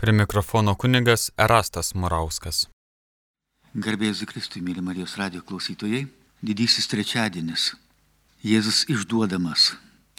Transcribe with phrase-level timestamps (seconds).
[0.00, 2.62] Prie mikrofono kunigas Erastas Murauskas.
[3.76, 6.06] Garbėjus Kristui, mėly Marijos radio klausytojai,
[6.40, 7.66] didysis trečiadienis.
[8.40, 9.74] Jėzus išduodamas.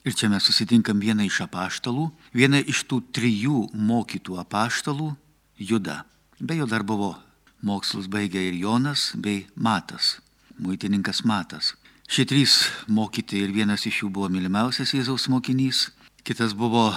[0.05, 5.15] Ir čia mes susitinkam vieną iš apaštalų, vieną iš tų trijų mokytų apaštalų-
[5.71, 6.05] Juda.
[6.39, 7.15] Be jo dar buvo
[7.63, 10.19] mokslus baigę ir Jonas bei Matas,
[10.59, 11.73] muitininkas Matas.
[12.07, 15.89] Šie trys mokyti ir vienas iš jų buvo mylimiausias Jėzaus mokinys,
[16.23, 16.93] kitas buvo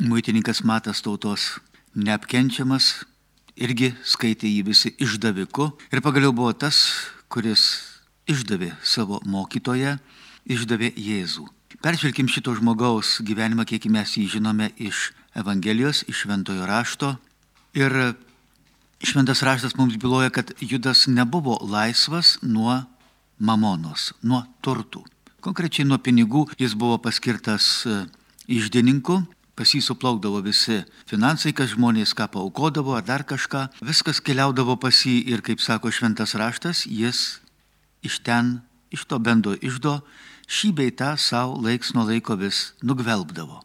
[0.00, 1.60] muitininkas Matas tautos
[1.94, 3.04] neapkenčiamas,
[3.60, 6.78] irgi skaitė jį visi išdaviku ir pagaliau buvo tas,
[7.28, 7.84] kuris
[8.30, 9.98] išdavė savo mokytoją,
[10.48, 11.46] išdavė Jėzų.
[11.80, 17.14] Peržvelkim šito žmogaus gyvenimą, kiek mes jį žinome iš Evangelijos, iš Šventojo rašto.
[17.76, 18.16] Ir
[19.00, 22.82] Šventas raštas mums byloja, kad Judas nebuvo laisvas nuo
[23.38, 25.04] mamonos, nuo turtų.
[25.40, 27.86] Konkrečiai nuo pinigų jis buvo paskirtas
[28.44, 29.22] išdininku,
[29.60, 30.78] pas jį suplaukdavo visi
[31.10, 35.92] finansai, kas žmonės ką paukodavo ar dar kažką, viskas keliaudavo pas jį ir, kaip sako
[35.92, 37.42] šventas raštas, jis
[38.00, 39.98] iš ten, iš to bendo išdo,
[40.48, 43.60] šį beitą savo laiks nuo laiko vis nugvelbdavo.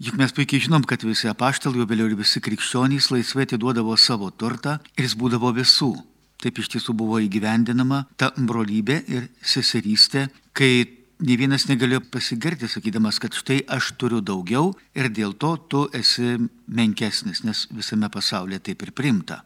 [0.00, 4.78] Juk mes puikiai žinom, kad visi apaštalai, vėliau ir visi krikščionys laisvai atiduodavo savo turtą
[4.96, 5.92] ir jis būdavo visų.
[6.40, 13.20] Taip iš tiesų buvo įgyvendinama ta brolybė ir seserystė, kai ne vienas negalėjo pasigirti, sakydamas,
[13.22, 18.82] kad štai aš turiu daugiau ir dėl to tu esi menkesnis, nes visame pasaulyje taip
[18.82, 19.42] ir primta.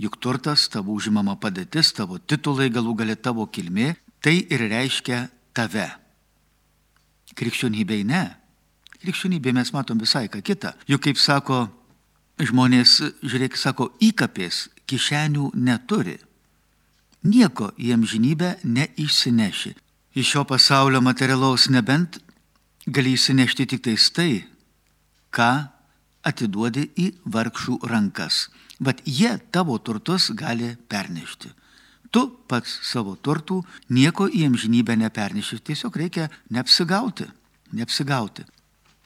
[0.00, 5.88] Juk turtas, tavo užimama padėtis, tavo titulai, galų galę tavo kilmė, tai ir reiškia tave.
[7.36, 8.24] Krikščionybei ne.
[9.00, 10.72] Krikščionybėje mes matom visai ką kitą.
[10.88, 11.66] Juk kaip sako
[12.40, 16.16] žmonės, žiūrėk, sako, įkapės kišenių neturi.
[17.20, 19.76] Nieko į amžinybę neišsineši
[20.14, 22.18] iš šio pasaulio materialaus nebent
[22.86, 24.44] gali įsinešti tik tais tai,
[25.30, 25.50] ką
[26.26, 28.48] atiduodi į vargšų rankas.
[28.80, 31.52] Vat jie tavo turtus gali pernešti.
[32.10, 33.60] Tu pats savo turtų
[33.94, 35.60] nieko į amžinybę neperneši.
[35.62, 37.28] Tiesiog reikia neapsigauti.
[37.76, 38.46] Neapsigauti.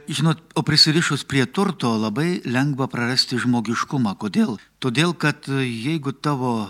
[0.08, 4.16] Žinot, o prisirišus prie turto labai lengva prarasti žmogiškumą.
[4.20, 4.56] Kodėl?
[4.80, 6.68] Todėl, kad jeigu tavo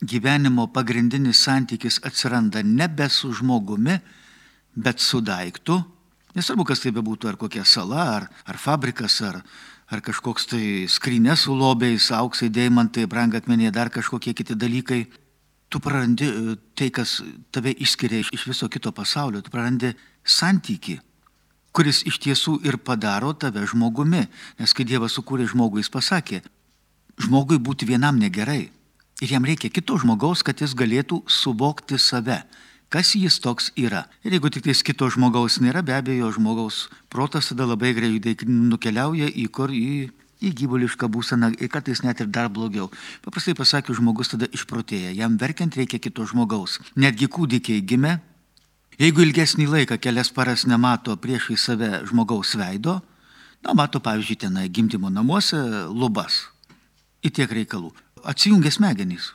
[0.00, 3.98] gyvenimo pagrindinis santykis atsiranda nebe su žmogumi,
[4.74, 5.82] bet su daiktu.
[6.36, 9.40] Nesvarbu, kas tai bebūtų, ar kokia sala, ar, ar fabrikas, ar,
[9.90, 15.06] ar kažkoks tai skrynė su lobiais, auksai, deimantai, brangakmeniai, dar kažkokie kiti dalykai.
[15.68, 17.18] Tu prarandi e, tai, kas
[17.52, 19.90] tave išskiria iš viso kito pasaulio, tu prarandi
[20.24, 20.96] santyki,
[21.76, 24.22] kuris iš tiesų ir padaro tave žmogumi.
[24.60, 26.40] Nes kai Dievas sukūrė žmogų, jis pasakė,
[27.20, 28.70] žmogui būti vienam negerai.
[29.18, 32.38] Ir jam reikia kito žmogaus, kad jis galėtų suvokti save,
[32.86, 34.04] kas jis toks yra.
[34.22, 39.26] Ir jeigu tik tais kito žmogaus nėra, be abejo, žmogaus protas tada labai greitai nukeliauja
[39.26, 40.06] į kur į,
[40.38, 42.92] į gyvulišką būseną ir kartais net ir dar blogiau.
[43.26, 46.78] Paprastai pasakius, žmogus tada išprotėja, jam verkiant reikia kito žmogaus.
[46.94, 48.20] Netgi kūdikiai gimė,
[49.02, 53.00] jeigu ilgesnį laiką kelias paras nemato priešai save žmogaus veido,
[53.66, 55.58] na, mato, pavyzdžiui, tenai gimdymo namuose
[55.90, 56.44] lubas.
[57.26, 57.90] Į tiek reikalų
[58.24, 59.32] atsijungia smegenys.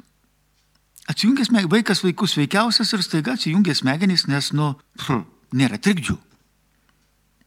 [1.07, 5.23] Atsijungia smegenys, vaikas vaikus sveikiausias ir staiga atsijungia smegenys, nes, nu, pr,
[5.55, 6.17] nėra trikdžių.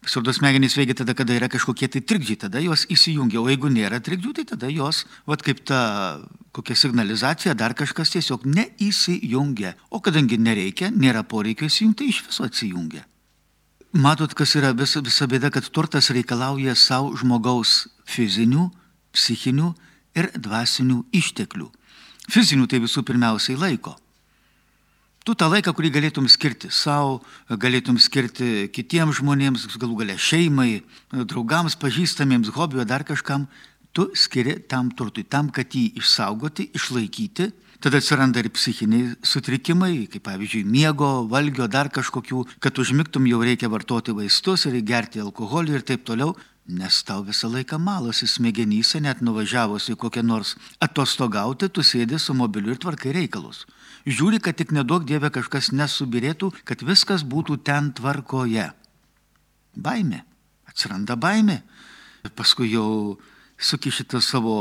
[0.07, 3.97] Pasirodo, smegenys veikia tada, kada yra kažkokie tai trikdžiai, tada jos įsijungia, o jeigu nėra
[3.99, 5.81] trikdžių, tai tada jos, vad kaip ta
[6.55, 9.73] kokia signalizacija, dar kažkas tiesiog neįsijungia.
[9.91, 13.03] O kadangi nereikia, nėra poreikio įsijungti, tai iš viso atsijungia.
[13.97, 18.69] Matot, kas yra visa, visa bėda, kad turtas reikalauja savo žmogaus fizinių,
[19.15, 19.73] psichinių
[20.17, 21.69] ir dvasinių išteklių.
[22.27, 23.95] Fizinių tai visų pirmiausiai laiko.
[25.27, 27.17] Tu tą laiką, kurį galėtum skirti savo,
[27.51, 33.43] galėtum skirti kitiems žmonėms, galų galę šeimai, draugams, pažįstamiems, hobio, dar kažkam,
[33.91, 37.49] tu skiri tam turtui, tam, kad jį išsaugoti, išlaikyti.
[37.83, 43.67] Tada atsiranda ir psichiniai sutrikimai, kaip pavyzdžiui, miego, valgio, dar kažkokių, kad užmigtum jau reikia
[43.69, 46.37] vartoti vaistus ir gerti alkoholį ir taip toliau.
[46.67, 52.35] Nes tau visą laiką malosi smegenyse, net nuvažiavus į kokią nors atostogauti, tu sėdi su
[52.35, 53.63] mobiliu ir tvarkai reikalus.
[54.03, 58.67] Žiūri, kad tik nedaug Dieve kažkas nesubirėtų, kad viskas būtų ten tvarkoje.
[59.79, 60.25] Baimė.
[60.67, 61.61] Atsiranda baimė.
[62.27, 63.15] Ir paskui jau
[63.57, 64.57] sukišite savo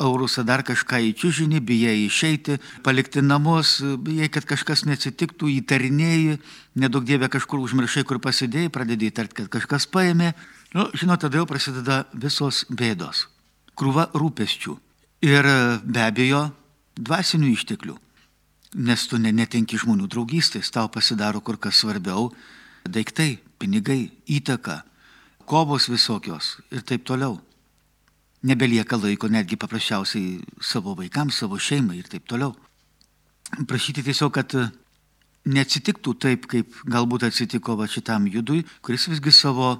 [0.00, 6.40] eurus ar dar kažką į čiūžinį, bijai išeiti, palikti namus, bijai, kad kažkas neatsitiktų, įtarinėjai,
[6.80, 10.32] nedaug Dieve kažkur užmiršai, kur pasidėjai, pradedi įtarti, kad kažkas paėmė
[10.74, 13.28] Nu, žinot, tada jau prasideda visos bėdos,
[13.78, 14.72] krūva rūpesčių
[15.22, 15.46] ir
[15.86, 16.48] be abejo
[16.98, 17.94] dvasinių išteklių.
[18.82, 22.32] Nes tu ne, netenki žmonių draugystės, tau pasidaro kur kas svarbiau
[22.90, 24.80] daiktai, pinigai, įtaka,
[25.46, 27.38] kovos visokios ir taip toliau.
[28.44, 32.52] nebelieka laiko netgi paprasčiausiai savo vaikams, savo šeimai ir taip toliau.
[33.68, 34.52] Prašyti tiesiog, kad
[35.48, 39.78] neatsitiktų taip, kaip galbūt atsitiko va šitam judui, kuris visgi savo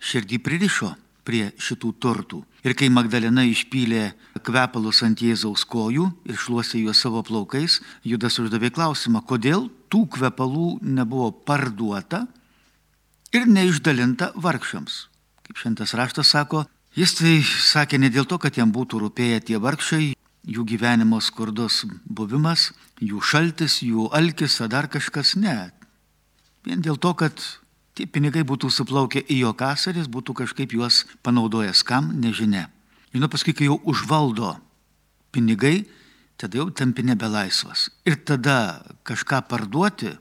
[0.00, 0.92] širdį pririšo
[1.26, 2.40] prie šitų turtų.
[2.66, 4.12] Ir kai Magdalena išpylė
[4.46, 10.78] kvepalus ant Jėzaus kojų ir šluosė juos savo plaukais, Judas uždavė klausimą, kodėl tų kvepalų
[10.82, 12.24] nebuvo parduota
[13.34, 15.06] ir neišdalinta vargšams.
[15.46, 16.64] Kaip šventas raštas sako,
[16.98, 20.14] jis tai sakė ne dėl to, kad jam būtų rūpėję tie vargšai,
[20.46, 22.70] jų gyvenimo skurdus buvimas,
[23.02, 25.70] jų šaltis, jų alkis ar dar kažkas, ne.
[26.66, 27.42] Vien dėl to, kad
[27.96, 32.68] tie pinigai būtų suplaukę į jo kasaris, būtų kažkaip juos panaudojęs kam, nežinia.
[33.14, 34.56] Žinau, paskui, kai jau užvaldo
[35.32, 35.86] pinigai,
[36.36, 37.88] tada jau tampi nebelaisvas.
[38.04, 40.12] Ir tada kažką parduoti,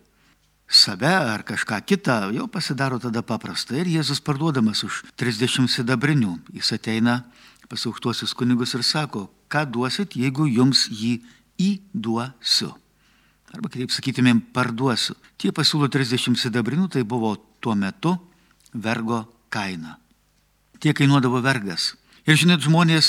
[0.68, 3.76] save ar kažką kitą, jau pasidaro tada paprasta.
[3.76, 7.24] Ir Jėzus parduodamas už 30 sidabrinių, jis ateina
[7.70, 11.20] pas aukštuosius kunigus ir sako, ką duosit, jeigu jums jį
[11.60, 12.72] įduosiu.
[13.54, 15.16] Arba kitaip sakytumėm, parduosiu.
[15.38, 18.16] Tie pasiūlo 30 sidabrinų, tai buvo tuo metu
[18.74, 20.00] vergo kaina.
[20.82, 21.94] Tie kainuodavo vergas.
[22.26, 23.08] Ir žinot, žmonės,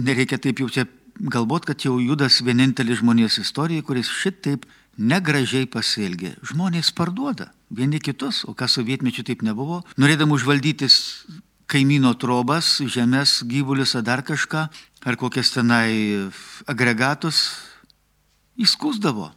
[0.00, 0.86] nereikia taip jau čia
[1.20, 4.64] galvot, kad jau judas vienintelis žmonės istorija, kuris šitaip
[4.98, 6.34] negražiai pasielgė.
[6.48, 10.96] Žmonės parduoda vieni kitus, o kas sovietmečių taip nebuvo, norėdami užvaldytis
[11.70, 14.66] kaimyno trobas, žemės, gyvulius ar dar kažką,
[15.04, 16.30] ar kokias tenai
[16.70, 17.46] agregatus,
[18.60, 19.32] įskusdavo.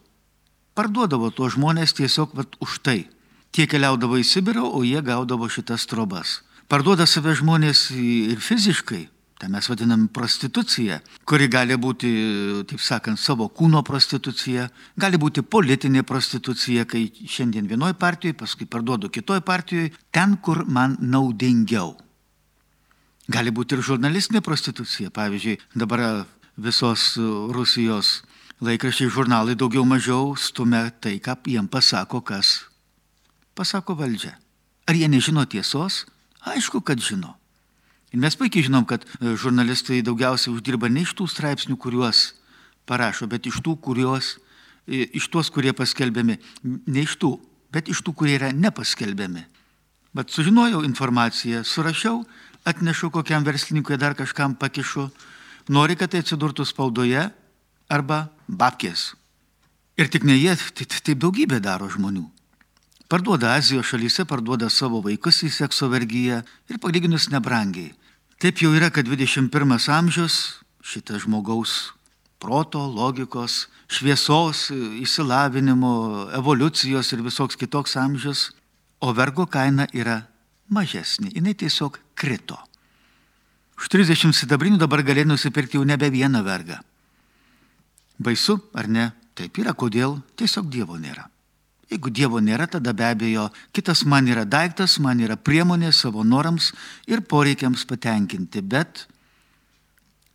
[0.77, 3.07] Parduodavo tuos žmonės tiesiog vat, už tai.
[3.49, 6.43] Tie keliaudavo į Sibirą, o jie gaudavo šitas trobas.
[6.69, 9.07] Parduoda save žmonės ir fiziškai,
[9.41, 12.11] tai mes vadinam prostitucija, kuri gali būti,
[12.69, 14.67] taip sakant, savo kūno prostitucija,
[14.99, 20.97] gali būti politinė prostitucija, kai šiandien vienoje partijoje, paskui parduodu kitoje partijoje, ten, kur man
[21.01, 21.95] naudingiau.
[23.31, 26.27] Gali būti ir žurnalistinė prostitucija, pavyzdžiui, dabar
[26.57, 27.15] visos
[27.55, 28.19] Rusijos
[28.61, 32.67] laikraščiai žurnalai daugiau mažiau stumia tai, ką jiem pasako kas
[33.57, 34.37] pasako valdžia.
[34.85, 36.05] Ar jie nežino tiesos?
[36.45, 37.33] Aišku, kad žino.
[38.13, 42.37] Ir mes puikiai žinom, kad e, žurnalistai daugiausiai uždirba ne iš tų straipsnių, kuriuos
[42.87, 44.37] parašo, bet iš tų, kuriuos,
[44.85, 46.37] e, iš tuos, kurie paskelbiami.
[46.87, 47.33] Ne iš tų,
[47.73, 49.43] bet iš tų, kurie yra nepaskelbiami.
[50.15, 52.21] Bet sužinojau informaciją, surašiau,
[52.69, 55.09] atnešu kokiam verslininkui dar kažkam pakišu,
[55.73, 57.27] nori, kad tai atsidurtų spaudoje
[57.91, 59.13] arba babkės.
[59.97, 62.25] Ir tik ne jie, tai taip daugybė daro žmonių.
[63.07, 67.93] Parduoda Azijos šalyse, parduoda savo vaikus į sekso vergyją ir palyginus nebrangiai.
[68.37, 69.47] Taip jau yra, kad 21
[69.95, 71.93] amžius šitas žmogaus
[72.37, 74.67] proto, logikos, šviesos,
[75.01, 75.93] įsilavinimo,
[76.37, 78.51] evoliucijos ir visoks kitoks amžius,
[78.99, 80.21] o vergo kaina yra
[80.69, 82.59] mažesnė, jinai tiesiog krito.
[83.77, 86.79] Už 30 sidabrinių dabar gali nusipirkti jau nebe vieną vergą.
[88.17, 89.11] Baisu, ar ne?
[89.37, 90.17] Taip yra, kodėl?
[90.39, 91.27] Tiesiog Dievo nėra.
[91.87, 96.73] Jeigu Dievo nėra, tada be abejo kitas man yra daiktas, man yra priemonė savo norams
[97.07, 98.63] ir poreikiams patenkinti.
[98.65, 99.05] Bet,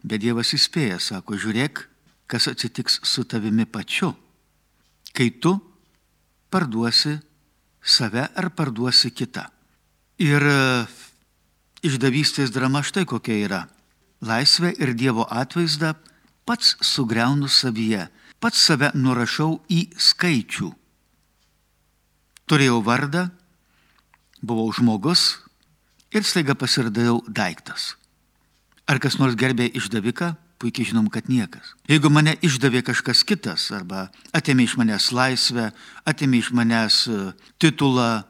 [0.00, 1.82] bet Dievas įspėja, sako, žiūrėk,
[2.30, 4.14] kas atsitiks su tavimi pačiu,
[5.12, 5.58] kai tu
[6.48, 7.18] parduosi
[7.82, 9.44] save ar parduosi kitą.
[10.22, 10.46] Ir
[11.82, 13.60] išdavystės drama štai kokia yra.
[14.22, 15.96] Laisvė ir Dievo atvaizdą
[16.52, 20.68] pats sugriaunu savyje, pats save nurašau į skaičių
[22.52, 23.30] Turėjau vardą,
[24.44, 25.38] buvau žmogus
[26.12, 27.94] ir staiga pasiradau daiktas.
[28.84, 30.34] Ar kas nors gerbė išdaviką?
[30.60, 31.72] Puikiai žinom, kad niekas.
[31.88, 35.70] Jeigu mane išdavė kažkas kitas arba atėmė iš manęs laisvę,
[36.06, 37.16] atėmė iš manęs e,
[37.58, 38.26] titulą,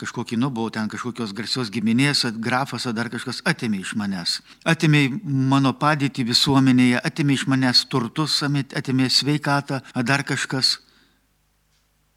[0.00, 4.40] kažkokį, nu, buvau ten kažkokios garsios giminės, grafas ar dar kažkas atėmė iš manęs.
[4.68, 10.78] Atėmė mano padėtį visuomenėje, atėmė iš manęs turtus, atėmė sveikatą ar dar kažkas.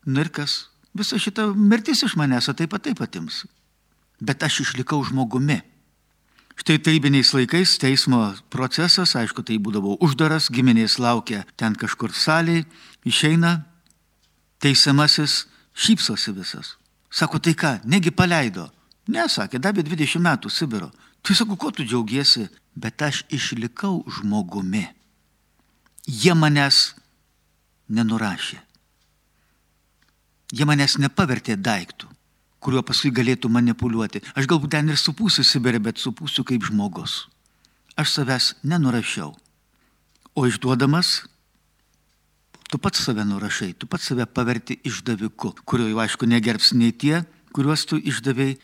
[0.05, 0.67] Nu ir kas?
[0.95, 3.45] Visa šita mirtis iš manęs taip pat taip atims.
[4.19, 5.61] Bet aš išlikau žmogumi.
[6.59, 12.65] Štai tarybiniais laikais teismo procesas, aišku, tai būdavo uždaras, giminės laukia ten kažkur salėje,
[13.07, 13.61] išeina
[14.59, 16.78] teisiamasis, šypsosi visas.
[17.09, 18.69] Sako, tai ką, negi paleido?
[19.09, 20.91] Ne, sakė, davė 20 metų Sibiro.
[21.25, 22.47] Tai sako, ko tu džiaugiesi?
[22.79, 24.85] Bet aš išlikau žmogumi.
[26.07, 26.93] Jie manęs
[27.89, 28.59] nenurašė.
[30.53, 32.07] Jie manęs nepavertė daiktų,
[32.63, 34.21] kuriuo paskui galėtų manipuliuoti.
[34.37, 37.27] Aš galbūt ten ir supūsiu Sibirė, bet supūsiu kaip žmogus.
[37.99, 39.33] Aš savęs nenurašiau.
[40.37, 41.27] O išduodamas,
[42.69, 47.23] tu pats save nurašai, tu pats save paverti išdaviku, kurio jau aišku negerbs nei tie,
[47.53, 48.59] kuriuos tu išdavėjai,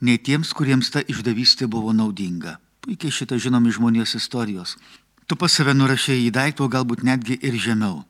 [0.00, 2.56] nei tiems, kuriems ta išdavystė buvo naudinga.
[2.80, 4.78] Puikiai šitą žinom iš žmonijos istorijos.
[5.28, 8.00] Tu pas save nurašėjai į daiktą, o galbūt netgi ir žemiau.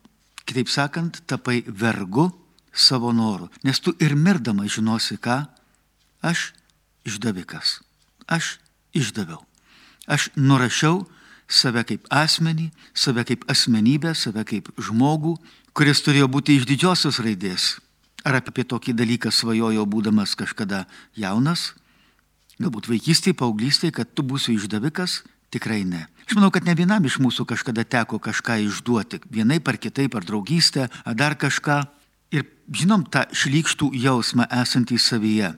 [0.47, 2.31] Kitaip sakant, tapai vergu
[2.71, 5.43] savo noru, nes tu ir mirdama žinosi ką,
[6.23, 6.53] aš
[7.03, 7.81] išdavikas,
[8.31, 8.55] aš
[8.95, 9.43] išdaviau.
[10.07, 11.03] Aš nurašiau
[11.51, 15.35] save kaip asmenį, save kaip asmenybę, save kaip žmogų,
[15.75, 17.75] kuris turėjo būti iš didžiosios raidės.
[18.23, 20.85] Ar apie tokį dalyką svajojo būdamas kažkada
[21.17, 21.71] jaunas?
[22.61, 25.21] Galbūt vaikystėje, paauglystėje, kad tu būsi išdavikas?
[25.51, 26.05] Tikrai ne.
[26.27, 29.19] Aš manau, kad ne vienam iš mūsų kažkada teko kažką išduoti.
[29.33, 31.81] Vienai par kitaip, ar draugystę, ar dar kažką.
[32.31, 35.49] Ir žinom tą šlykštų jausmą esantį savyje.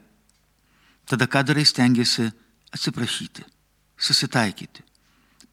[1.05, 2.31] Tada ką darai stengiasi
[2.73, 3.43] atsiprašyti,
[3.99, 4.81] susitaikyti,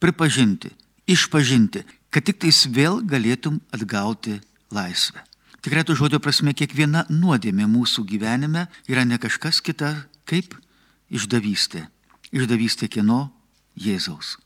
[0.01, 0.73] pripažinti,
[1.07, 4.41] išpažinti, kad tik tais vėl galėtum atgauti
[4.75, 5.23] laisvę.
[5.61, 9.93] Tikrai to žodžio prasme kiekviena nuodėmė mūsų gyvenime yra ne kažkas kita
[10.25, 10.57] kaip
[11.13, 11.85] išdavystė.
[12.33, 13.29] Išdavystė kieno?
[13.81, 14.39] Jėzaus.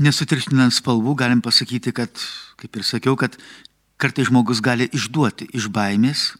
[0.00, 2.10] Nesutirštinant spalvų galim pasakyti, kad,
[2.58, 3.36] kaip ir sakiau, kad
[4.00, 6.32] kartai žmogus gali išduoti iš baimės,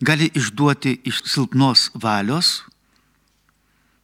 [0.00, 2.62] gali išduoti iš silpnos valios,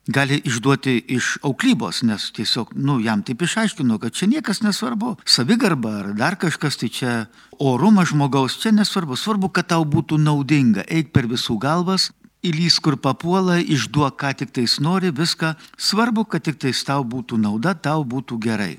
[0.06, 5.16] gali išduoti iš auklybos, nes tiesiog, nu, jam taip išaiškino, kad čia niekas nesvarbu.
[5.24, 7.12] Savigarba ar dar kažkas, tai čia
[7.58, 9.16] orumas žmogaus, čia nesvarbu.
[9.16, 10.84] Svarbu, kad tau būtų naudinga.
[10.88, 12.10] Eik per visų galvas,
[12.44, 15.54] įlys kur papuola, išduok, ką tik tais nori, viską.
[15.76, 18.76] Svarbu, kad tik tais tau būtų nauda, tau būtų gerai.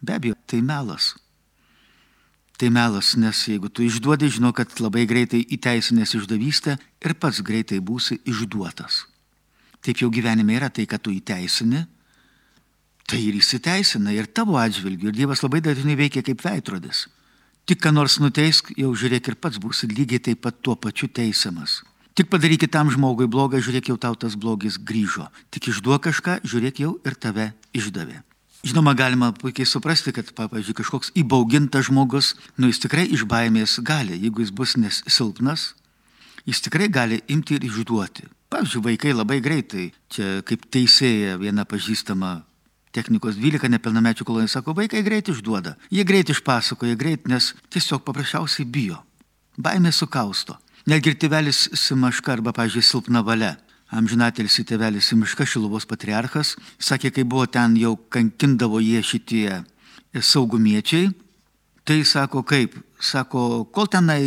[0.00, 1.16] Be abejo, tai melas.
[2.58, 7.78] Tai melas, nes jeigu tu išduodi, žinau, kad labai greitai įteisinės išdavystę ir pats greitai
[7.78, 9.06] būsi išduotas.
[9.84, 11.84] Taip jau gyvenime yra tai, kad tu įteisini,
[13.08, 15.08] tai ir įsiteisina ir tavo atžvilgiu.
[15.10, 17.06] Ir Dievas labai dažnai veikia kaip veidrodis.
[17.68, 21.82] Tik ką nors nuteisk, jau žiūrėk ir pats būsi lygiai taip pat tuo pačiu teisiamas.
[22.16, 25.28] Tik padaryk kitam žmogui blogą, žiūrėk jau tau tas blogis grįžo.
[25.54, 28.22] Tik išduok kažką, žiūrėk jau ir tave išdavė.
[28.66, 34.16] Žinoma, galima puikiai suprasti, kad, pavyzdžiui, kažkoks įbaugintas žmogus, nu jis tikrai iš baimės gali,
[34.18, 35.74] jeigu jis bus nes silpnas,
[36.48, 38.26] jis tikrai gali imti ir išduoti.
[38.48, 42.38] Pavyzdžiui, vaikai labai greitai, čia kaip teisėja viena pažįstama
[42.96, 45.76] technikos 12 nepilnamečių kolonija sako, vaikai greit išduoda.
[45.92, 49.02] Jie greit išpasakoja, greit, nes tiesiog paprasčiausiai bijo.
[49.60, 50.56] Baimė sukausto.
[50.88, 53.58] Netgi ir tėvelis Simaška arba, pažiūrėjau, silpna valia.
[53.92, 59.60] Amžinatelis į tėvelis Simaška, Šiluvos patriarchas, sakė, kai buvo ten jau kankindavo jie šitie
[60.16, 61.10] saugumiečiai,
[61.88, 64.22] Tai sako kaip, sako, kol tenai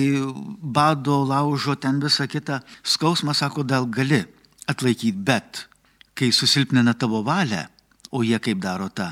[0.62, 4.24] bado, laužo, ten visą kitą, skausmą sako, dėl gali
[4.72, 5.66] atlaikyti, bet
[6.16, 7.66] kai susilpnina tavo valią,
[8.12, 9.12] o jie kaip daro tą,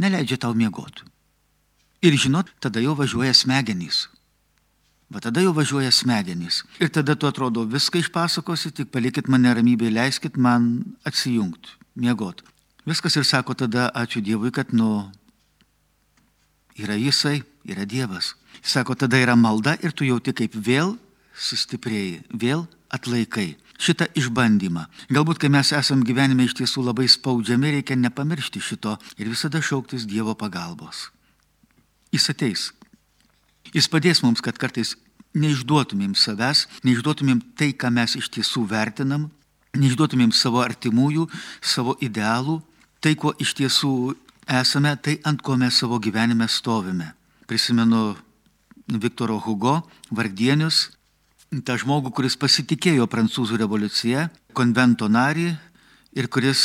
[0.00, 1.04] neleidžia tau miegoti.
[2.02, 4.06] Ir žinot, tada jau važiuoja smegenys.
[5.08, 6.62] Va tada jau važiuoja smegenys.
[6.78, 12.44] Ir tada tu atrodo viską išpasakosi, tik palikit mane ramybėje, leiskit man atsijungti, miegot.
[12.88, 15.08] Viskas ir sako tada, ačiū Dievui, kad nu,
[16.78, 18.34] yra jisai, yra Dievas.
[18.62, 20.96] Sako, tada yra malda ir tu jauti, kaip vėl
[21.38, 24.86] sustiprėjai, vėl atlaikai šitą išbandymą.
[25.12, 30.06] Galbūt, kai mes esam gyvenime iš tiesų labai spaudžiami, reikia nepamiršti šito ir visada šauktis
[30.08, 31.08] Dievo pagalbos.
[32.12, 32.70] Jis ateis.
[33.74, 34.96] Jis padės mums, kad kartais
[35.36, 39.28] neišduotumėm savęs, neišduotumėm tai, ką mes iš tiesų vertinam,
[39.76, 41.28] neišduotumėm savo artimųjų,
[41.60, 42.58] savo idealų,
[43.04, 43.92] tai, ko iš tiesų
[44.48, 47.12] esame, tai ant ko mes savo gyvenime stovime
[47.48, 48.12] prisimenu
[48.88, 50.88] Viktoro Hugo, vargdienius,
[51.64, 55.50] tą žmogų, kuris pasitikėjo prancūzų revoliucija, konvento narį
[56.16, 56.62] ir kuris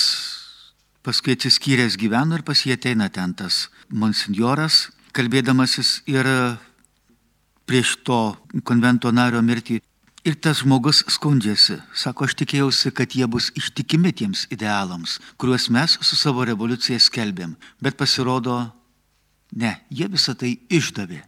[1.04, 6.28] paskui atsiskyręs gyveno ir pas jį ateina ten tas monsinjoras, kalbėdamasis ir
[7.68, 8.22] prieš to
[8.64, 9.82] konvento nario mirtį.
[10.24, 15.98] Ir tas žmogus skundžiasi, sako, aš tikėjausi, kad jie bus ištikimi tiems idealams, kuriuos mes
[16.00, 18.62] su savo revoliucija skelbėm, bet pasirodo,
[19.54, 21.22] Ne, jie visą tai išdavė.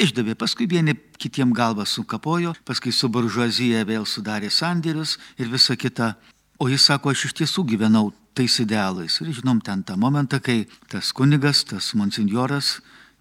[0.00, 6.14] Išdavė, paskui vieni kitiem galvą sukapojo, paskui su buržuazija vėl sudarė sandėrius ir visa kita.
[6.56, 9.18] O jis sako, aš iš tiesų gyvenau tais idealais.
[9.20, 12.78] Ir žinom ten tą momentą, kai tas kunigas, tas monsinjoras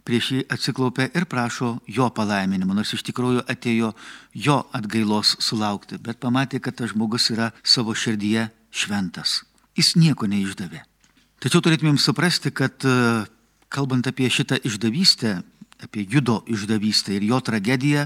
[0.08, 3.92] prieš jį atsiklaupė ir prašo jo palaiminimo, nors iš tikrųjų atėjo
[4.34, 9.42] jo atgailos sulaukti, bet pamatė, kad tas žmogus yra savo širdyje šventas.
[9.78, 10.82] Jis nieko neišdavė.
[11.42, 12.82] Tačiau turėtumėm suprasti, kad
[13.72, 15.42] kalbant apie šitą išdavystę,
[15.83, 18.05] apie judo išdavystę ir jo tragediją,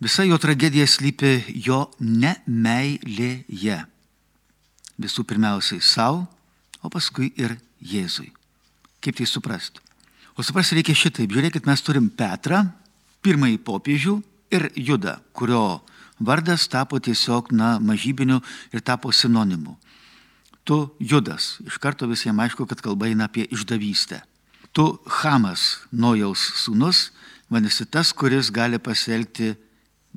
[0.00, 3.78] visa jo tragedija slypi jo nemeilėje.
[4.98, 6.26] Visų pirmiausiai savo,
[6.82, 8.32] o paskui ir Jėzui.
[9.02, 9.82] Kaip tai suprasti?
[10.38, 11.30] O suprasti reikia šitaip.
[11.34, 12.64] Žiūrėkit, mes turim Petrą,
[13.22, 14.14] pirmąjį popiežių
[14.54, 15.80] ir Judą, kurio
[16.18, 18.40] vardas tapo tiesiog, na, mažybiniu
[18.74, 19.76] ir tapo sinonimu.
[20.66, 24.20] Tu Judas, iš karto visiems aišku, kad kalba eina apie išdavystę.
[24.72, 24.84] Tu
[25.20, 27.08] Hamas, Nojaus sūnus,
[27.50, 29.54] vadinasi tas, kuris gali pasielgti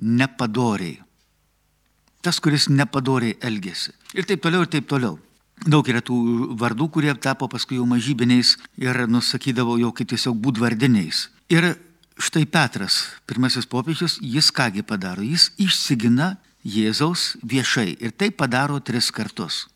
[0.01, 0.99] nepadoriai.
[2.21, 3.93] Tas, kuris nepadoriai elgesi.
[4.13, 5.17] Ir taip toliau, ir taip toliau.
[5.61, 6.17] Daug yra tų
[6.57, 11.27] vardų, kurie tapo paskui jau mažybiniais ir nusakydavo jau kaip tiesiog būdvardiniais.
[11.53, 11.75] Ir
[12.21, 15.25] štai Petras, pirmasis popiežius, jis kągi padaro?
[15.25, 19.67] Jis išsigina Jėzaus viešai ir tai padaro tris kartus.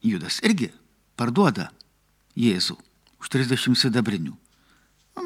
[0.00, 0.70] Judas irgi
[1.16, 1.68] parduoda
[2.36, 2.76] Jėzų
[3.20, 4.34] už 30 sidabrinių.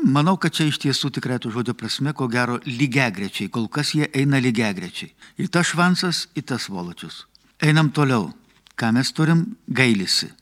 [0.04, 4.08] Manau, kad čia iš tiesų tikrai to žodžio prasme, ko gero, lygiagrečiai, kol kas jie
[4.16, 5.12] eina lygiagrečiai.
[5.38, 7.24] Ir tas švansas, ir tas voločius.
[7.62, 8.32] Einam toliau.
[8.74, 9.54] Ką mes turim?
[9.70, 10.32] Gailisi.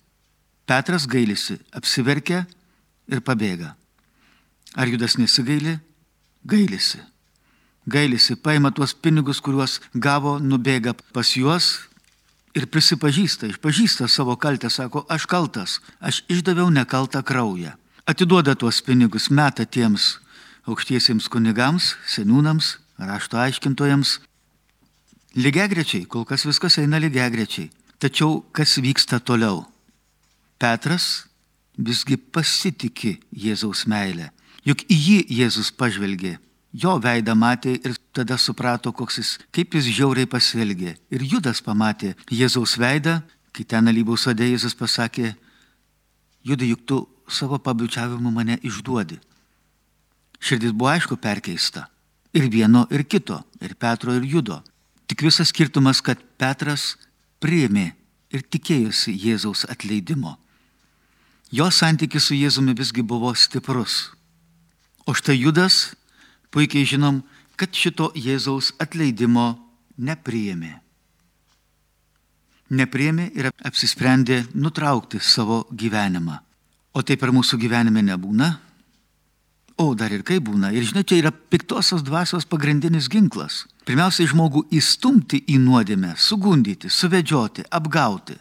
[0.64, 2.46] Petras gailisi, apsiverkia
[3.10, 3.74] ir pabėga.
[4.72, 5.76] Ar Judas nesigaili?
[6.48, 7.02] Gailisi.
[7.84, 11.91] Gailisi, paima tuos pinigus, kuriuos gavo, nubėga pas juos
[12.56, 17.74] ir prisipažįsta, išpažįsta savo kaltę, sako, aš kaltas, aš išdaviau nekaltą kraują.
[18.06, 20.18] Atiduoda tuos pinigus, meta tiems
[20.68, 24.18] aukštiesiems kunigams, seniūnams, rašto aiškintojams.
[25.38, 27.70] Lygiagrečiai, kol kas viskas eina lygiagrečiai.
[28.02, 29.64] Tačiau kas vyksta toliau?
[30.58, 31.24] Petras
[31.78, 34.30] visgi pasitikė Jėzaus meilę.
[34.66, 36.36] Juk į jį Jėzus pažvelgė
[36.72, 40.96] jo veidą matė ir tada suprato, jis, kaip jis žiauriai pasielgė.
[41.10, 45.34] Ir Judas pamatė Jėzaus veidą, kai ten alybų sodė Jėzus pasakė,
[46.42, 46.96] Judai, juk tu
[47.30, 49.20] savo pabiučiavimu mane išduodi.
[50.42, 51.86] Širdis buvo aišku perkeista.
[52.34, 54.62] Ir vieno, ir kito, ir Petro, ir Judo.
[55.06, 56.96] Tik visas skirtumas, kad Petras
[57.38, 57.92] priėmė
[58.34, 60.34] ir tikėjosi Jėzaus atleidimo.
[61.52, 64.10] Jo santykis su Jėzumi visgi buvo stiprus.
[65.06, 65.92] O štai Judas
[66.52, 67.22] puikiai žinom,
[67.56, 69.54] kad šito Jėzaus atleidimo
[69.98, 70.76] nepriėmė.
[72.72, 76.38] Nepriėmė ir apsisprendė nutraukti savo gyvenimą.
[76.96, 78.48] O taip ir mūsų gyvenime nebūna.
[79.80, 80.70] O dar ir kaip būna.
[80.76, 83.64] Ir žinai, čia yra piktosios dvasios pagrindinis ginklas.
[83.88, 88.36] Pirmiausia, žmogų įstumti į nuodėmę, sugundyti, suvedžioti, apgauti.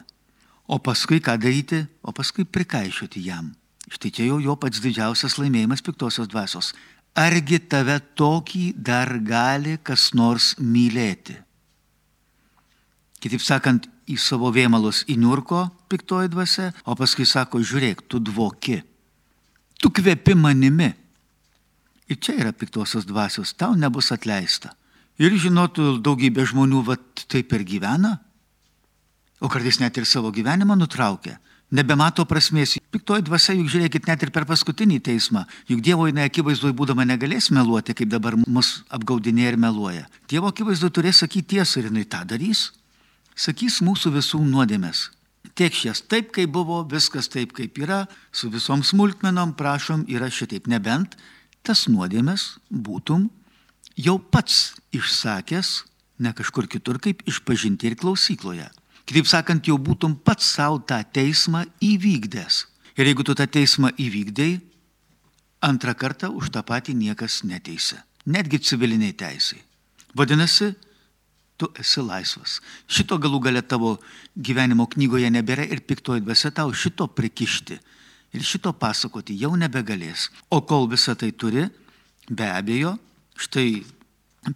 [0.68, 1.82] O paskui ką daryti?
[2.04, 3.50] O paskui prikaišioti jam.
[3.92, 6.72] Štai čia jau jo pats didžiausias laimėjimas piktosios dvasios
[7.18, 11.36] argi tave tokį dar gali kas nors mylėti?
[13.22, 18.80] Kitaip sakant, į savo vėmalus įniurko piktoji dvasia, o paskui sako, žiūrėk, tu dvoki,
[19.78, 20.90] tu kvepi manimi.
[22.10, 24.74] Ir čia yra piktosios dvasios, tau nebus atleista.
[25.22, 26.96] Ir žinotų, daugybė žmonių va
[27.30, 28.16] taip ir gyvena,
[29.42, 31.38] o kartais net ir savo gyvenimą nutraukia
[31.72, 32.76] nebemato prasmės.
[32.92, 37.50] Piktoji dvasia, juk žiūrėkit, net ir per paskutinį teismą, juk Dievo jinai akivaizdoje būdama negalės
[37.54, 40.06] meluoti, kaip dabar mus apgaudinėja ir meluoja.
[40.30, 42.70] Dievo akivaizdoje turės sakyti tiesą ir jinai tą darys.
[43.32, 45.08] Sakys mūsų visų nuodėmės.
[45.56, 50.68] Tiek šias taip, kaip buvo, viskas taip, kaip yra, su visom smulkmenom, prašom, yra šitaip.
[50.70, 51.16] Nebent
[51.66, 53.30] tas nuodėmės būtum
[53.96, 55.72] jau pats išsakęs,
[56.22, 58.68] ne kažkur kitur, kaip išpažinti ir klausykloje.
[59.06, 62.66] Kitaip sakant, jau būtum pats savo tą teismą įvykdęs.
[62.98, 64.60] Ir jeigu tu tą teismą įvykdėjai,
[65.62, 68.02] antrą kartą už tą patį niekas neteisė.
[68.26, 69.60] Netgi civiliniai teisai.
[70.14, 70.72] Vadinasi,
[71.56, 72.58] tu esi laisvas.
[72.90, 73.96] Šito galų gale tavo
[74.36, 77.78] gyvenimo knygoje nebėra ir piktoji dvasia tau šito prikišti.
[78.32, 80.28] Ir šito pasakoti jau nebegalės.
[80.50, 81.66] O kol visą tai turi,
[82.30, 82.96] be abejo,
[83.36, 83.82] štai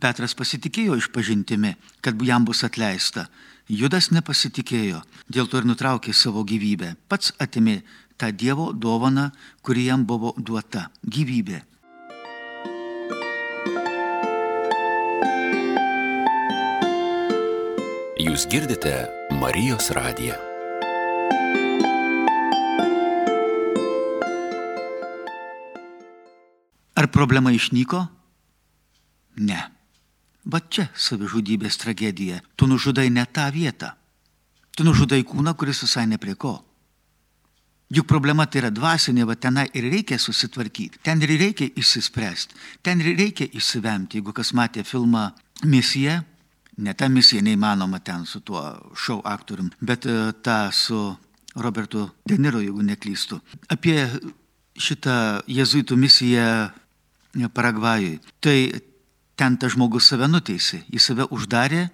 [0.03, 3.29] Petras pasitikėjo išpažintimi, kad jam bus atleista.
[3.67, 6.93] Judas nepasitikėjo, dėl to ir nutraukė savo gyvybę.
[7.11, 7.81] Pats atimė
[8.15, 9.33] tą Dievo dovaną,
[9.67, 11.63] kuri jam buvo duota- gyvybė.
[18.23, 20.39] Jūs girdite Marijos radiją.
[26.95, 28.16] Ar problema išnyko?
[30.57, 32.41] Va čia savižudybės tragedija.
[32.57, 33.91] Tu nužudai ne tą vietą.
[34.73, 36.55] Tu nužudai kūną, kuris visai ne prie ko.
[37.93, 43.05] Juk problema tai yra dvasinė, va tenai ir reikia susitvarkyti, ten ir reikia išsispręsti, ten
[43.05, 44.19] ir reikia išsivemti.
[44.19, 45.29] Jeigu kas matė filmą
[45.69, 46.17] Misija,
[46.83, 48.65] ne ta misija neįmanoma ten su tuo
[48.97, 50.99] šou aktorium, bet e, ta su
[51.55, 53.39] Robertu Deniro, jeigu neklystu,
[53.69, 54.01] apie
[54.77, 56.51] šitą jezuitų misiją
[57.53, 58.19] Paragvajui.
[58.41, 58.59] Tai
[59.37, 61.87] ten tas žmogus save nuteisė, jis save uždarė,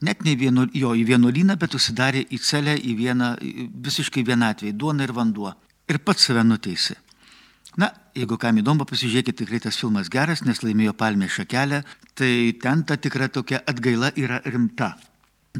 [0.00, 3.32] net ne vienu, jo į vienuolyną, bet užsidarė į celę, į vieną,
[3.86, 5.54] visiškai vienatvėj, duona ir vanduo.
[5.88, 6.96] Ir pats save nuteisė.
[7.76, 11.82] Na, jeigu kam įdomu, pasižiūrėkite, tikrai tas filmas geras, nes laimėjo palmė šakelę,
[12.16, 14.94] tai ten ta tikra tokia atgaila yra rimta.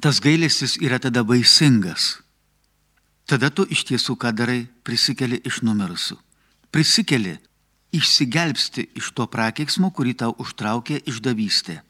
[0.01, 2.16] Tas gailestis yra tada vaisingas.
[3.27, 6.16] tada tu iš tiesų ką darai, prisikeli iš numirusių.
[6.70, 7.37] Prisikeli,
[7.94, 11.81] išsigelbsti iš to prakeiksmo, kurį tau užtraukė išdavystė.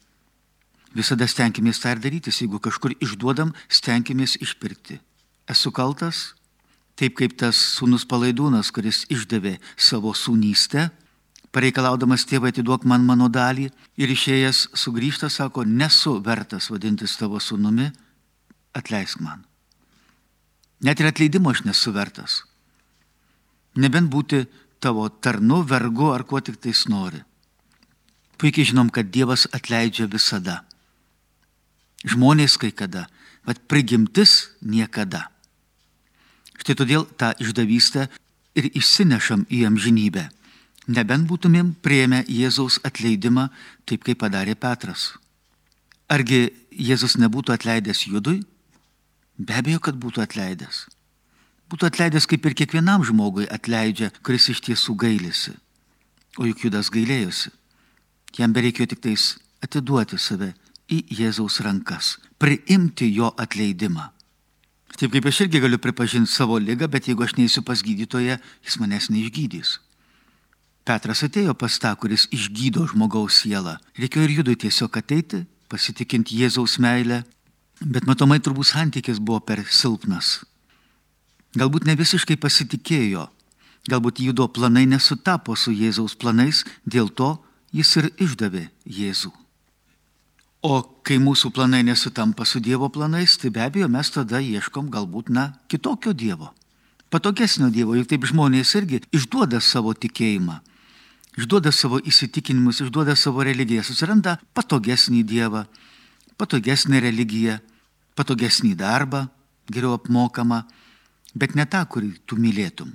[0.96, 4.98] Visada stenkimės tą ir darytis, jeigu kažkur išduodam, stenkimės išpirkti.
[5.48, 6.32] Esu kaltas,
[6.96, 10.88] taip kaip tas sūnus palaidūnas, kuris išdavė savo sūnystę,
[11.52, 13.68] pareikalaudamas tėvą atiduok man mano dalį
[14.00, 17.90] ir išėjęs sugrįžta, sako, nesu vertas vadintis tavo sūnumi,
[18.76, 19.44] atleisk man.
[20.84, 22.42] Net ir atleidimo aš nesu vertas.
[23.76, 24.44] Nebent būti
[24.80, 27.22] tavo tarnu, vergu ar kuo tik tais nori.
[28.36, 30.62] Puikiai žinom, kad Dievas atleidžia visada.
[32.04, 33.06] Žmonės kai kada,
[33.48, 35.30] bet prigimtis niekada.
[36.60, 38.08] Štai todėl tą išdavystę
[38.56, 40.28] ir išsinešam į amžinybę.
[40.86, 43.48] Nebent būtumėm prieėmę Jėzaus atleidimą,
[43.88, 45.14] taip kaip padarė Petras.
[46.06, 48.44] Argi Jėzus nebūtų atleidęs judui?
[49.36, 50.84] Be abejo, kad būtų atleidęs.
[51.66, 55.56] Būtų atleidęs kaip ir kiekvienam žmogui atleidžia, kuris iš tiesų gailisi.
[56.38, 57.50] O juk judas gailėjosi.
[58.38, 59.24] Jam bereikėjo tik tais
[59.64, 60.52] atiduoti save
[60.92, 64.12] į Jėzaus rankas, priimti jo atleidimą.
[64.96, 68.78] Taip kaip aš irgi galiu pripažinti savo lygą, bet jeigu aš neįsiu pas gydytoją, jis
[68.80, 69.76] manęs neišgydys.
[70.86, 73.74] Petras atėjo pas tą, kuris išgydo žmogaus sielą.
[73.98, 77.24] Reikėjo ir judui tiesiog ateiti, pasitikinti Jėzaus meilę,
[77.82, 80.38] bet matomai turbūt santykis buvo per silpnas.
[81.54, 83.28] Galbūt ne visiškai pasitikėjo,
[83.86, 87.36] galbūt judo planai nesutapo su Jėzaus planais, dėl to
[87.72, 89.32] jis ir išdavė Jėzų.
[90.66, 95.28] O kai mūsų planai nesutampa su Dievo planais, tai be abejo mes tada ieškom galbūt,
[95.30, 96.50] na, kitokio Dievo.
[97.12, 100.56] Patogesnio Dievo, juk taip žmonės irgi išduoda savo tikėjimą,
[101.38, 105.66] išduoda savo įsitikinimus, išduoda savo religiją, susiranda patogesnį Dievą,
[106.40, 107.60] patogesnį religiją,
[108.18, 109.28] patogesnį darbą,
[109.70, 110.64] geriau apmokamą,
[111.36, 112.94] bet ne tą, kurį tu mylėtum.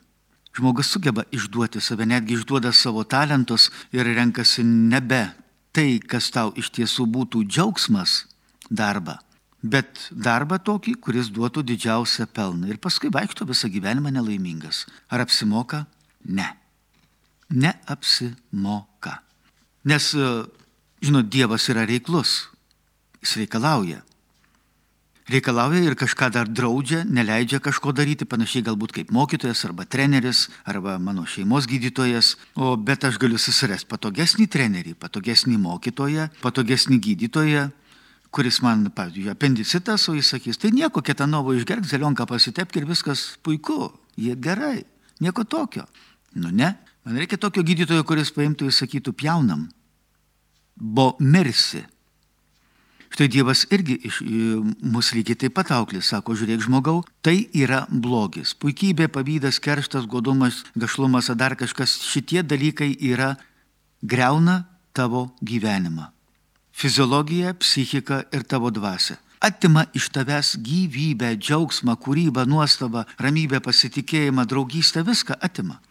[0.57, 5.29] Žmogus sugeba išduoti save, netgi išduoda savo talentus ir renkasi nebe
[5.71, 8.25] tai, kas tau iš tiesų būtų džiaugsmas
[8.67, 9.15] darbą,
[9.63, 14.85] bet darbą tokį, kuris duotų didžiausią pelną ir paskui vaikšto visą gyvenimą nelaimingas.
[15.07, 15.85] Ar apsimoka?
[16.27, 16.49] Ne.
[17.47, 19.21] Neapsimoka.
[19.87, 20.11] Nes,
[21.01, 22.49] žinot, Dievas yra reiklus.
[23.23, 24.01] Jis reikalauja
[25.31, 30.97] reikalauja ir kažką dar draudžia, neleidžia kažko daryti, panašiai galbūt kaip mokytojas arba treneris arba
[30.99, 37.69] mano šeimos gydytojas, o bet aš galiu susirasti patogesnį trenerį, patogesnį mokytoją, patogesnį gydytoją,
[38.31, 43.25] kuris man, pavyzdžiui, apendicitas, o jis sakys, tai nieko, ketanovo išgerk, zelionką pasitepk ir viskas
[43.43, 44.85] puiku, jie gerai,
[45.19, 45.85] nieko tokio.
[46.39, 49.67] Nu ne, man reikia tokio gydytojo, kuris paimtų ir sakytų, pjaunam,
[50.75, 51.83] bo mirsi.
[53.11, 54.21] Štai Dievas irgi iš
[54.87, 58.53] mus lygiai taip pat auklė, sako, žiūrėk žmogau, tai yra blogis.
[58.55, 63.33] Puikybė, pavydas, kerštas, godumas, gašlumas, ar dar kažkas, šitie dalykai yra
[64.01, 64.61] greuna
[64.95, 66.07] tavo gyvenimą.
[66.71, 69.19] Fiziologija, psichika ir tavo dvasia.
[69.41, 75.81] Atima iš tavęs gyvybę, džiaugsmą, kūrybą, nuostabą, ramybę, pasitikėjimą, draugystę, viską atima.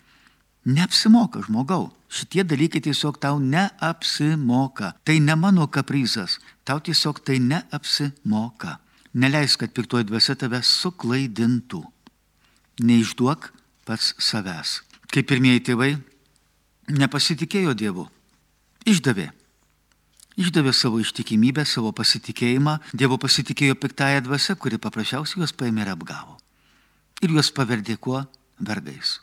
[0.64, 1.90] Neapsimoka žmogau.
[2.10, 4.92] Šitie dalykai tiesiog tau neapsimoka.
[5.04, 6.38] Tai ne mano kaprizas.
[6.70, 8.76] Tau tiesiog tai neapsimoka.
[9.18, 11.80] Neleisk, kad piktoji dvasia tave suklaidintų.
[12.86, 13.48] Neišduok
[13.88, 14.76] pats savęs.
[15.10, 15.88] Kaip pirmieji tėvai,
[16.94, 18.04] nepasitikėjo Dievu.
[18.86, 19.24] Išdavė.
[20.38, 22.76] Išdavė savo ištikimybę, savo pasitikėjimą.
[22.94, 26.38] Dievo pasitikėjo piktąją dvasę, kuri paprasčiausiai juos paėmė ir apgavo.
[27.18, 28.22] Ir juos paverdė kuo?
[28.62, 29.16] Vergais.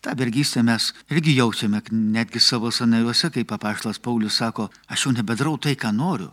[0.00, 5.58] Ta vergystė mes irgi jaučiame netgi savo sanajuose, kaip papaštas Paulius sako, aš jau nebedarau
[5.60, 6.32] tai, ką noriu.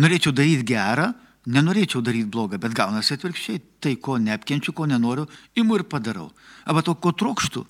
[0.00, 1.12] Norėčiau daryti gerą,
[1.46, 3.62] nenorėčiau daryti blogą, bet gaunasi atvirkščiai.
[3.84, 5.26] Tai, ko neapkenčiu, ko nenoriu,
[5.60, 6.30] imu ir padarau.
[6.64, 7.64] Arba to, ko trokštų,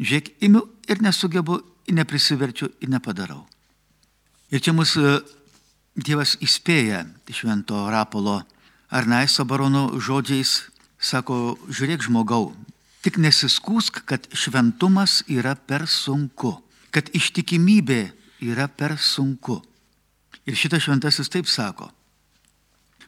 [0.00, 3.44] žiūrėk, imu ir nesugebu, ir neprisiverčiu, ir nepadarau.
[4.50, 5.20] Ir čia mūsų
[6.00, 7.02] Dievas įspėja
[7.34, 8.38] švento Rapolo
[8.94, 10.70] Arnaiso barono žodžiais,
[11.02, 12.52] sako, žiūrėk žmogau,
[13.00, 16.58] Tik nesiskūsk, kad šventumas yra per sunku,
[16.92, 18.10] kad ištikimybė
[18.44, 19.56] yra per sunku.
[20.50, 21.92] Ir šitas šventasis taip sako.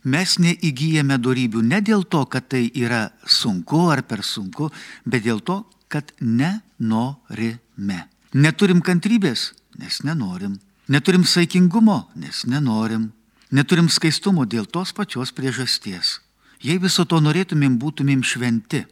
[0.02, 4.70] Mes neįgyjame darybių ne dėl to, kad tai yra sunku ar per sunku,
[5.07, 8.00] bet dėl to, kad nenorime.
[8.33, 10.61] Neturim kantrybės, nes nenorim.
[10.88, 13.11] Neturim saikingumo, nes nenorim.
[13.50, 16.20] Neturim skaistumo dėl tos pačios priežasties.
[16.62, 18.87] Jei viso to norėtumėm, būtumėm šventi.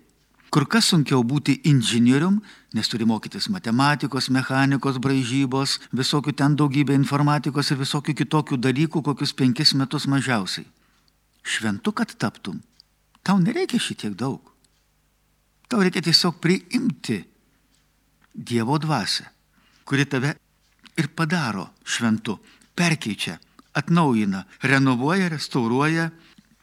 [0.50, 2.40] Kur kas sunkiau būti inžinierium,
[2.74, 9.32] nes turi mokytis matematikos, mechanikos, braižybos, visokių ten daugybė informatikos ir visokių kitokių dalykų, kokius
[9.32, 10.66] penkis metus mažiausiai.
[11.46, 12.58] Šventu, kad taptum,
[13.22, 14.40] Tau nereikia šitiek daug.
[15.68, 17.20] Tau reikia tiesiog priimti
[18.30, 19.24] Dievo dvasę,
[19.84, 20.36] kuri tave
[20.96, 22.36] ir padaro šventu,
[22.78, 23.34] perkeičia,
[23.74, 26.08] atnaujina, renovuoja, restauruoja,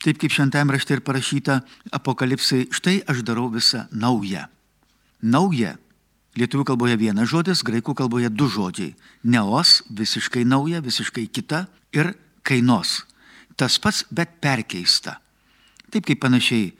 [0.03, 1.61] taip kaip šventame rašte ir parašyta
[1.95, 4.47] apokalipsai, štai aš darau visą naują.
[5.21, 5.77] Nauja.
[6.37, 8.91] Lietuvių kalboje vienas žodis, graikų kalboje du žodžiai.
[9.25, 11.65] Neos, visiškai nauja, visiškai kita
[11.97, 12.11] ir
[12.45, 13.07] kainos.
[13.57, 15.17] Tas pats, bet perkeista.
[15.89, 16.75] Taip kaip panašiai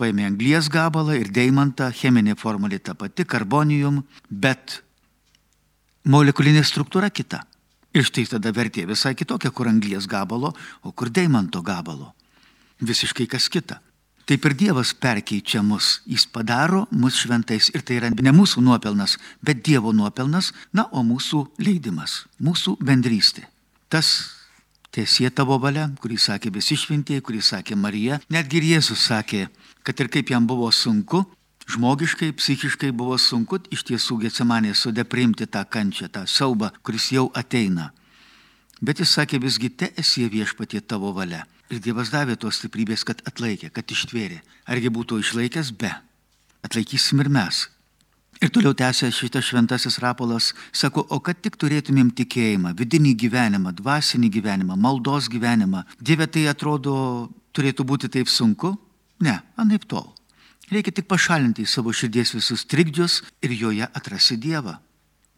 [0.00, 4.80] paėmė anglies gabalą ir deimantą, cheminė formulė ta pati, karbonijum, bet
[6.08, 7.44] molekulinė struktūra kita.
[7.92, 12.14] Ir štai tada vertė visai kitokia, kur anglies gabalo, o kur deimanto gabalo.
[12.82, 13.78] Visiškai kas kita.
[14.26, 19.16] Taip ir Dievas perkeičia mus, jis padaro mus šventais ir tai yra ne mūsų nuopelnas,
[19.42, 23.48] bet Dievo nuopelnas, na, o mūsų leidimas, mūsų bendrystė.
[23.90, 24.12] Tas
[24.94, 29.48] tiesie tavo valia, kurį sakė visi šventieji, kurį sakė Marija, netgi ir Jėzus sakė,
[29.82, 31.24] kad ir kaip jam buvo sunku,
[31.66, 37.26] žmogiškai, psichiškai buvo sunku iš tiesų Getsemanė sode priimti tą kančią, tą siaubą, kuris jau
[37.34, 37.90] ateina.
[38.82, 41.44] Bet jis sakė visgi te esi viešpatie tavo valia.
[41.72, 44.42] Ir Dievas davė tos stiprybės, kad atlaikė, kad ištvėrė.
[44.68, 45.92] Argi būtų išlaikęs be.
[46.62, 47.64] Atlaikysim ir mes.
[48.42, 54.30] Ir toliau tęsė šitas šventasis rapolas, sako, o kad tik turėtumėm tikėjimą, vidinį gyvenimą, dvasinį
[54.36, 56.94] gyvenimą, maldos gyvenimą, Dieve tai atrodo
[57.54, 58.74] turėtų būti taip sunku,
[59.22, 60.10] Ne, anaip tol.
[60.72, 64.78] Reikia tik pašalinti iš savo širdies visus trikdžius ir joje atrasi Dievą.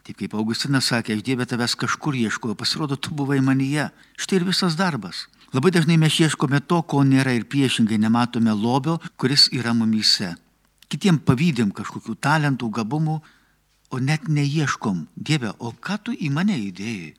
[0.04, 3.90] Taip kaip Augustinas sakė, aš Dievę tavęs kažkur ieškoju, pasirodo, tu buvai manyje.
[4.20, 5.26] Štai ir visas darbas.
[5.54, 10.32] Labai dažnai mes ieškome to, ko nėra ir priešingai nematome lobio, kuris yra mumyse.
[10.90, 13.20] Kitiem pavydim kažkokių talentų, gabumų,
[13.94, 15.04] o net neieškom.
[15.14, 17.12] Dieve, o ką tu į mane įdėjai?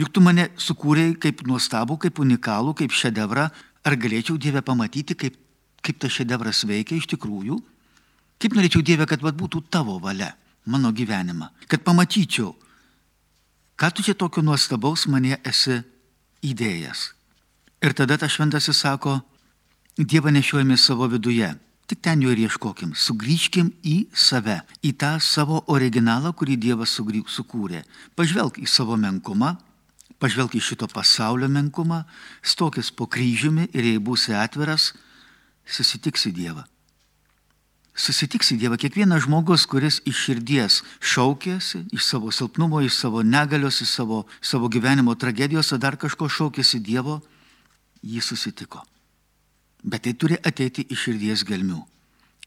[0.00, 3.48] Juk tu mane sukūrėjai kaip nuostabų, kaip unikalų, kaip šedevrą.
[3.82, 5.40] Ar galėčiau Dievę pamatyti, kaip
[5.82, 7.58] kaip tas šedevras veikia iš tikrųjų,
[8.42, 10.32] kaip norėčiau Dievę, kad vat, būtų tavo valia
[10.64, 12.52] mano gyvenimą, kad pamatyčiau,
[13.74, 15.80] ką tu čia tokio nuostabaus mane esi
[16.46, 17.08] įdėjęs.
[17.82, 19.20] Ir tada tas šventasis sako,
[19.98, 21.50] Dievą nešiojame savo viduje,
[21.86, 27.82] tik ten jo ir ieškokim, sugrįžkim į save, į tą savo originalą, kurį Dievas sukūrė.
[28.16, 29.58] Pažvelk į savo menkumą,
[30.22, 32.04] pažvelk į šito pasaulio menkumą,
[32.40, 34.94] stokis po kryžiumi ir jei būsi atviras,
[35.66, 36.64] susitiksi Dievą.
[37.92, 43.90] Susitiksi Dievą kiekvienas žmogus, kuris iš širdies šaukėsi, iš savo silpnumo, iš savo negalios, iš
[43.98, 47.20] savo, savo gyvenimo tragedijos, ar dar kažko šaukėsi Dievo,
[48.02, 48.82] jį susitiko.
[49.82, 51.80] Bet tai turi ateiti iš širdies gelmių.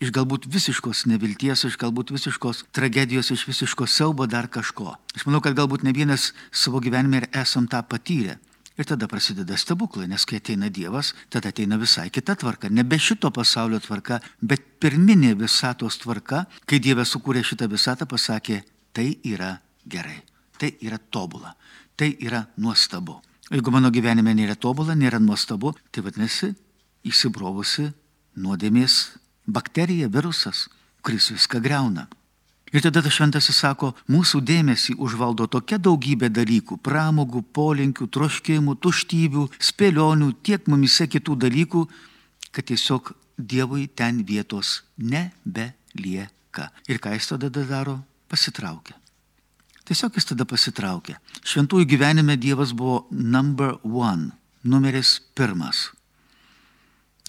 [0.04, 4.98] Iš galbūt visiškos nevilties, iš galbūt visiškos tragedijos, iš visiškos siaubo dar kažko.
[5.16, 8.36] Aš manau, kad galbūt ne vienas savo gyvenime ir esam tą patyrę.
[8.76, 12.68] Ir tada prasideda stebuklai, nes kai ateina Dievas, tada ateina visai kita tvarka.
[12.68, 19.14] Nebe šito pasaulio tvarka, bet pirminė visatos tvarka, kai Dievas sukūrė šitą visatą, pasakė, tai
[19.24, 19.54] yra
[19.88, 20.18] gerai,
[20.60, 21.56] tai yra tobula,
[21.96, 23.22] tai yra nuostabu.
[23.54, 26.56] Jeigu mano gyvenime nėra tobula, nėra nuostabu, tai vadinasi,
[27.06, 27.92] įsibrovusi
[28.42, 30.66] nuodėmės bakterija, virusas,
[31.06, 32.08] kuris viską greuna.
[32.74, 39.46] Ir tada tas šventasis sako, mūsų dėmesį užvaldo tokia daugybė dalykų- pramogų, polinkių, troškimų, tuštybių,
[39.60, 41.88] spėlionių, tiek mumise kitų dalykų,
[42.52, 46.72] kad tiesiog Dievui ten vietos nebelieka.
[46.88, 48.00] Ir ką jis tada daro?
[48.30, 48.96] Pasitraukia.
[49.86, 51.20] Tiesiog jis tada pasitraukia.
[51.46, 54.32] Šventųjų gyvenime Dievas buvo number one,
[54.66, 55.92] numeris pirmas.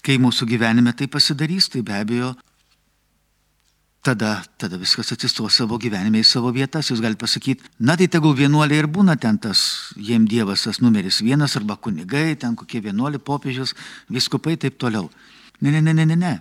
[0.00, 2.32] Kai mūsų gyvenime tai pasidarys, tai be abejo
[4.06, 6.92] tada, tada viskas atsistos savo gyvenime į savo vietas.
[6.92, 11.18] Jūs galite pasakyti, na tai tegul vienuoliai ir būna ten tas, jiem Dievas tas numeris
[11.26, 13.74] vienas arba kunigai, ten kokie vienuoliai, popiežius,
[14.08, 15.10] viskupai taip toliau.
[15.60, 16.34] Ne, ne, ne, ne, ne, ne.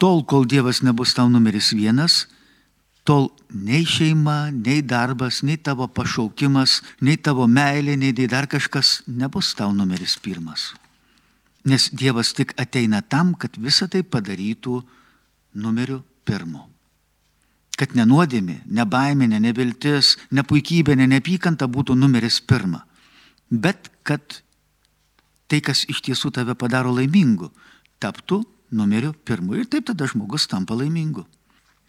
[0.00, 2.24] Tol, kol Dievas nebus tau numeris vienas,
[3.06, 9.54] tol nei šeima, nei darbas, nei tavo pašaukimas, nei tavo meilė, nei dar kažkas nebus
[9.54, 10.72] tau numeris pirmas.
[11.66, 14.80] Nes Dievas tik ateina tam, kad visą tai padarytų
[15.54, 16.66] numeriu pirmu
[17.76, 22.82] kad nenuodėmė, nebaiminė, neviltis, nepuikybė, neapykanta būtų numeris pirma,
[23.50, 24.40] bet kad
[25.46, 27.50] tai, kas iš tiesų tave padaro laimingu,
[28.02, 28.42] taptų
[28.76, 31.26] numeriu pirmu ir taip tada žmogus tampa laimingu.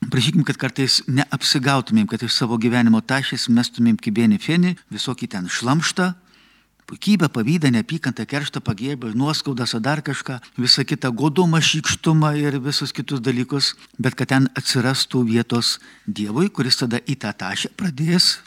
[0.06, 6.12] Prašykim, kad kartais neapsigautumėm, kad iš savo gyvenimo tašės mestumėm kibienį fenį, visokį ten šlamštą,
[6.88, 12.94] puikybę, pavydą, neapykantą, kerštą, pagėbą, nuoskaudas, ar dar kažką, visą kitą godumą, šykštumą ir visus
[12.96, 18.38] kitus dalykus, bet kad ten atsirastų vietos Dievui, kuris tada į tą tašę pradės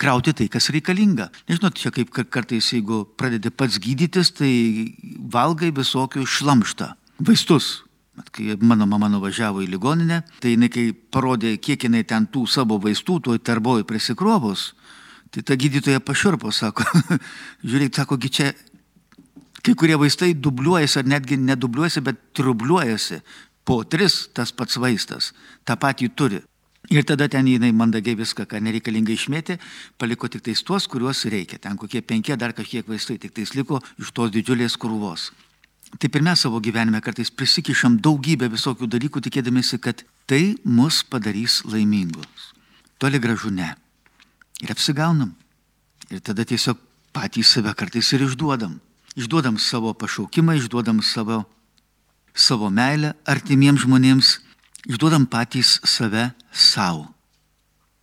[0.00, 1.28] krauti tai, kas reikalinga.
[1.50, 4.52] Nežinot, čia kaip kartais, jeigu pradedi pats gydytis, tai
[5.28, 6.94] valgai visokių šlamštą.
[7.20, 7.82] vaistus.
[8.20, 12.44] Bet kai mano mama nuvažiavo į ligoninę, tai jinai kai parodė, kiek jinai ten tų
[12.52, 14.74] savo vaistų, toj tarboj prisikrovus,
[15.32, 16.84] tai ta gydytoja paširpo, sako,
[17.70, 18.50] žiūrėk, sakogi čia
[19.64, 23.22] kai kurie vaistai dubliuojasi ar netgi nedubliuojasi, bet trubliuojasi.
[23.64, 25.32] Po tris tas pats vaistas,
[25.64, 26.40] tą patį turi.
[26.90, 29.60] Ir tada ten jinai mandagiai viską, ką nereikalingai išmėtė,
[30.00, 31.60] paliko tik tais tuos, kuriuos reikia.
[31.60, 35.30] Ten kokie penkie dar kažkiek vaistai, tik tais liko iš tos didžiulės krūvos.
[35.98, 41.60] Taip ir mes savo gyvenime kartais prisikišam daugybę visokių dalykų, tikėdamėsi, kad tai mus padarys
[41.66, 42.52] laimingus.
[43.00, 43.72] Toli gražu ne.
[44.62, 45.34] Ir apsigaunam.
[46.10, 46.78] Ir tada tiesiog
[47.12, 48.78] patys save kartais ir išduodam.
[49.18, 51.42] Išduodam savo pašaukimą, išduodam savo,
[52.34, 54.36] savo meilę artimiems žmonėms
[54.88, 57.08] išduodam patys save savo.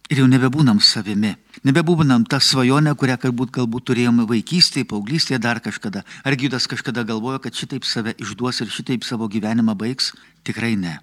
[0.08, 1.34] Ir jau nebebūnam savimi.
[1.68, 6.06] Nebebūnam tą svajonę, kurią galbūt, galbūt turėjome vaikystėje, paauglystėje, dar kažkada.
[6.24, 10.14] Ar gydas kažkada galvojo, kad šitaip save išduos ir šitaip savo gyvenimą baigs?
[10.48, 10.96] Tikrai ne.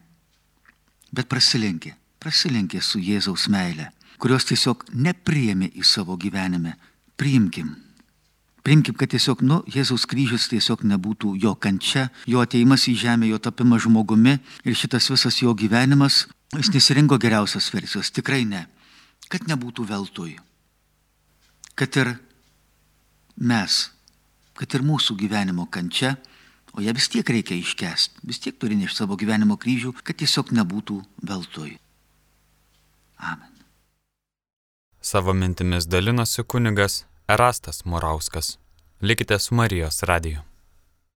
[1.12, 6.78] Bet prasilenkė, prasilenkė su Jėzaus meile, kurios tiesiog nepriėmė į savo gyvenime.
[7.20, 7.74] Priimkim.
[8.64, 13.36] Primkim, kad tiesiog, nu, Jėzaus kryžius tiesiog nebūtų jo kančia, jo ateimas į žemę, jo
[13.36, 16.22] tapimas žmogumi ir šitas visas jo gyvenimas,
[16.56, 18.64] jis nesirinko geriausios versijos, tikrai ne.
[19.34, 20.36] Kad nebūtų veltui.
[21.74, 22.12] Kad ir
[23.34, 23.78] mes,
[24.54, 26.12] kad ir mūsų gyvenimo kančia,
[26.74, 30.54] o ją vis tiek reikia iškesti, vis tiek turi nešti savo gyvenimo kryžių, kad tiesiog
[30.54, 31.74] nebūtų veltui.
[33.18, 33.50] Amen.
[35.02, 38.58] Savo mintimis dalinosi kunigas Erastas Morauskas.
[39.02, 40.46] Likite su Marijos radiju.